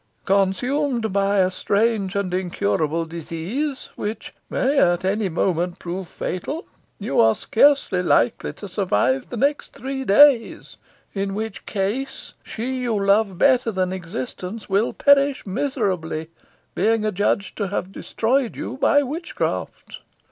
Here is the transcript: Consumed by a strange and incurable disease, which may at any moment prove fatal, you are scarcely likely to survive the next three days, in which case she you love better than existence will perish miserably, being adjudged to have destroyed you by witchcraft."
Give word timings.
Consumed 0.25 1.13
by 1.13 1.37
a 1.37 1.51
strange 1.51 2.15
and 2.15 2.33
incurable 2.33 3.05
disease, 3.05 3.89
which 3.95 4.33
may 4.49 4.79
at 4.79 5.05
any 5.05 5.29
moment 5.29 5.77
prove 5.77 6.07
fatal, 6.07 6.65
you 6.97 7.19
are 7.19 7.35
scarcely 7.35 8.01
likely 8.01 8.51
to 8.51 8.67
survive 8.67 9.29
the 9.29 9.37
next 9.37 9.73
three 9.73 10.03
days, 10.03 10.77
in 11.13 11.35
which 11.35 11.67
case 11.67 12.33
she 12.41 12.79
you 12.81 12.97
love 12.97 13.37
better 13.37 13.71
than 13.71 13.93
existence 13.93 14.67
will 14.67 14.91
perish 14.91 15.45
miserably, 15.45 16.31
being 16.73 17.05
adjudged 17.05 17.55
to 17.55 17.67
have 17.67 17.91
destroyed 17.91 18.55
you 18.55 18.77
by 18.77 19.03
witchcraft." 19.03 19.99